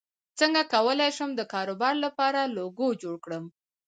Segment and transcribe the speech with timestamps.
[0.39, 3.45] څنګه کولی شم د کاروبار لپاره لوګو جوړ کړم